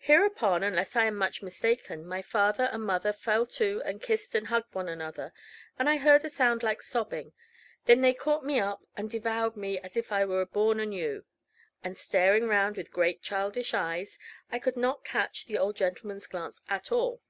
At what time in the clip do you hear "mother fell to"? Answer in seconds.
2.82-3.80